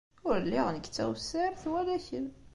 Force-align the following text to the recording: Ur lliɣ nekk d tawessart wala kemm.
Ur 0.27 0.35
lliɣ 0.45 0.67
nekk 0.69 0.87
d 0.89 0.93
tawessart 0.95 1.63
wala 1.71 1.97
kemm. 2.07 2.27